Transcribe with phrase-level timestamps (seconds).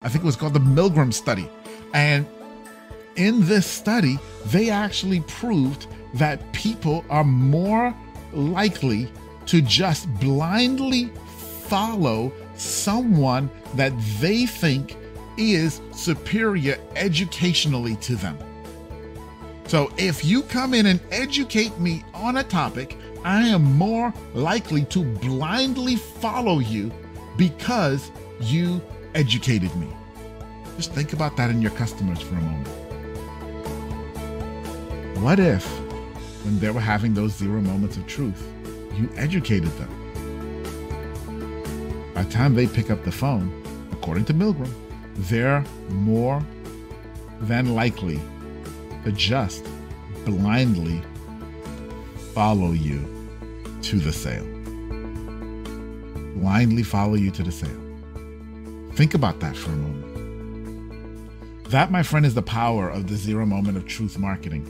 [0.00, 1.50] I think it was called the Milgram study.
[1.92, 2.24] And
[3.16, 7.92] in this study, they actually proved that people are more
[8.32, 9.08] likely
[9.46, 11.06] to just blindly
[11.66, 14.96] follow someone that they think
[15.36, 18.38] is superior educationally to them.
[19.66, 24.84] So if you come in and educate me on a topic, I am more likely
[24.86, 26.92] to blindly follow you
[27.36, 28.80] because you
[29.18, 29.88] educated me.
[30.76, 32.68] Just think about that in your customers for a moment.
[35.18, 35.66] What if,
[36.44, 38.40] when they were having those zero moments of truth,
[38.94, 39.90] you educated them?
[42.14, 43.50] By the time they pick up the phone,
[43.90, 44.72] according to Milgram,
[45.16, 46.40] they're more
[47.40, 48.20] than likely
[49.04, 49.66] to just
[50.24, 51.02] blindly
[52.34, 53.00] follow you
[53.82, 54.46] to the sale.
[56.36, 57.87] Blindly follow you to the sale.
[58.98, 60.04] Think about that for a moment.
[61.70, 64.64] That, my friend, is the power of the zero moment of truth marketing.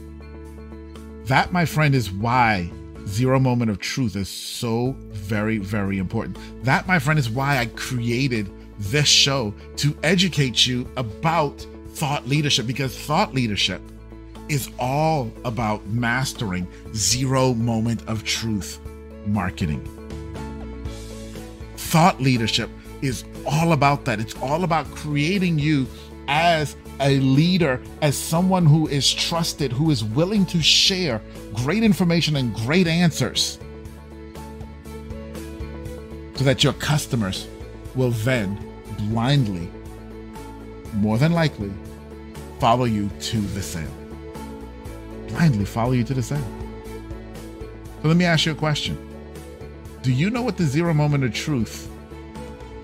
[1.25, 2.71] That, my friend, is why
[3.06, 6.37] zero moment of truth is so very, very important.
[6.62, 12.67] That, my friend, is why I created this show to educate you about thought leadership
[12.67, 13.81] because thought leadership
[14.51, 18.79] is all about mastering zero moment of truth
[19.25, 19.83] marketing.
[21.79, 22.69] Thought leadership
[23.01, 24.21] is all about that.
[24.21, 25.87] It's all about creating you
[26.29, 31.23] as a leader, as someone who is trusted, who is willing to share
[31.55, 33.59] great information and great answers
[36.35, 37.49] so that your customers
[37.95, 38.57] will then
[39.11, 39.69] blindly,
[40.95, 41.73] more than likely,
[42.61, 43.91] follow you to the sale.
[45.29, 46.45] Blindly follow you to the sale.
[48.03, 48.97] So let me ask you a question.
[50.03, 51.91] Do you know what the zero moment of truth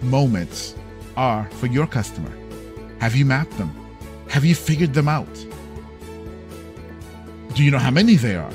[0.05, 0.75] moments
[1.17, 2.33] are for your customer?
[3.01, 3.75] Have you mapped them?
[4.29, 5.33] Have you figured them out?
[7.55, 8.53] Do you know how many they are?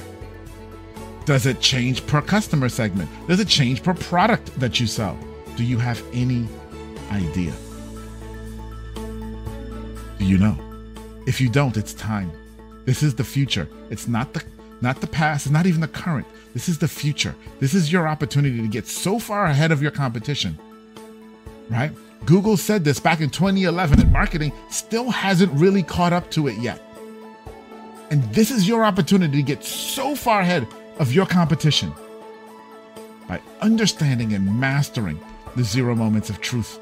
[1.26, 3.10] Does it change per customer segment?
[3.28, 5.18] Does it change per product that you sell?
[5.56, 6.48] Do you have any
[7.12, 7.54] idea?
[10.18, 10.58] Do you know?
[11.28, 12.32] If you don't, it's time.
[12.86, 13.70] This is the future.
[13.90, 14.44] It's not the
[14.82, 16.26] not the past, it's not even the current.
[16.54, 17.36] This is the future.
[17.60, 20.58] This is your opportunity to get so far ahead of your competition.
[21.70, 21.92] Right?
[22.26, 26.58] Google said this back in 2011 and marketing still hasn't really caught up to it
[26.58, 26.82] yet.
[28.12, 31.94] And this is your opportunity to get so far ahead of your competition
[33.28, 35.20] by understanding and mastering
[35.56, 36.80] the zero moments of truth